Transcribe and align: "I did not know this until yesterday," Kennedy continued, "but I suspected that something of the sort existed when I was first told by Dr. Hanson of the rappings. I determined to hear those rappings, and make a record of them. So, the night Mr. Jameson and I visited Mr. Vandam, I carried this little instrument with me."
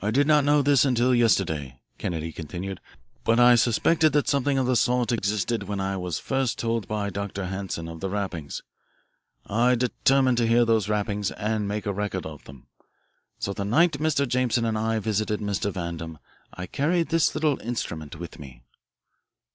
"I 0.00 0.10
did 0.10 0.26
not 0.26 0.46
know 0.46 0.62
this 0.62 0.86
until 0.86 1.14
yesterday," 1.14 1.78
Kennedy 1.98 2.32
continued, 2.32 2.80
"but 3.22 3.38
I 3.38 3.54
suspected 3.56 4.14
that 4.14 4.28
something 4.28 4.56
of 4.56 4.64
the 4.66 4.76
sort 4.76 5.12
existed 5.12 5.64
when 5.64 5.78
I 5.78 5.98
was 5.98 6.18
first 6.18 6.58
told 6.58 6.88
by 6.88 7.10
Dr. 7.10 7.44
Hanson 7.44 7.86
of 7.86 8.00
the 8.00 8.08
rappings. 8.08 8.62
I 9.44 9.74
determined 9.74 10.38
to 10.38 10.46
hear 10.46 10.64
those 10.64 10.88
rappings, 10.88 11.32
and 11.32 11.68
make 11.68 11.84
a 11.84 11.92
record 11.92 12.24
of 12.24 12.44
them. 12.44 12.68
So, 13.38 13.52
the 13.52 13.66
night 13.66 13.98
Mr. 13.98 14.26
Jameson 14.26 14.64
and 14.64 14.78
I 14.78 15.00
visited 15.00 15.40
Mr. 15.40 15.70
Vandam, 15.70 16.16
I 16.54 16.64
carried 16.64 17.10
this 17.10 17.34
little 17.34 17.60
instrument 17.60 18.16
with 18.18 18.38
me." 18.38 18.62